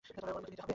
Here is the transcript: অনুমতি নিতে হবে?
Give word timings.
অনুমতি 0.23 0.49
নিতে 0.51 0.61
হবে? 0.61 0.69